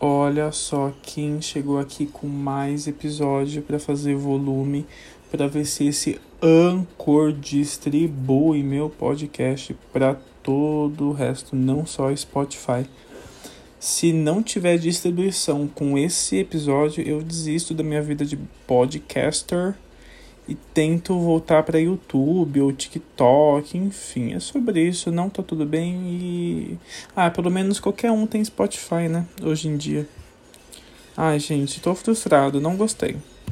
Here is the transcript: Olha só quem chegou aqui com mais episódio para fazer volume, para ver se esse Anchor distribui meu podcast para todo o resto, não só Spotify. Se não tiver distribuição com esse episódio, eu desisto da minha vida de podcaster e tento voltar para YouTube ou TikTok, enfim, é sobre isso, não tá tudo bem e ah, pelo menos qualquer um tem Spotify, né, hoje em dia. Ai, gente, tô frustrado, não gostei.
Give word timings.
Olha 0.00 0.50
só 0.52 0.92
quem 1.02 1.40
chegou 1.40 1.78
aqui 1.78 2.06
com 2.06 2.26
mais 2.26 2.86
episódio 2.86 3.62
para 3.62 3.78
fazer 3.78 4.14
volume, 4.16 4.84
para 5.30 5.46
ver 5.46 5.64
se 5.64 5.86
esse 5.86 6.20
Anchor 6.42 7.32
distribui 7.32 8.62
meu 8.62 8.90
podcast 8.90 9.74
para 9.92 10.16
todo 10.42 11.08
o 11.08 11.12
resto, 11.12 11.56
não 11.56 11.86
só 11.86 12.14
Spotify. 12.14 12.86
Se 13.78 14.12
não 14.12 14.42
tiver 14.42 14.78
distribuição 14.78 15.68
com 15.68 15.96
esse 15.96 16.38
episódio, 16.38 17.06
eu 17.06 17.22
desisto 17.22 17.72
da 17.72 17.82
minha 17.82 18.02
vida 18.02 18.24
de 18.24 18.36
podcaster 18.66 19.74
e 20.48 20.54
tento 20.54 21.18
voltar 21.18 21.62
para 21.62 21.78
YouTube 21.80 22.60
ou 22.60 22.72
TikTok, 22.72 23.78
enfim, 23.78 24.34
é 24.34 24.40
sobre 24.40 24.80
isso, 24.86 25.10
não 25.10 25.30
tá 25.30 25.42
tudo 25.42 25.64
bem 25.64 25.94
e 25.94 26.78
ah, 27.16 27.30
pelo 27.30 27.50
menos 27.50 27.80
qualquer 27.80 28.10
um 28.10 28.26
tem 28.26 28.44
Spotify, 28.44 29.08
né, 29.08 29.26
hoje 29.42 29.68
em 29.68 29.76
dia. 29.76 30.06
Ai, 31.16 31.38
gente, 31.38 31.80
tô 31.80 31.94
frustrado, 31.94 32.60
não 32.60 32.76
gostei. 32.76 33.16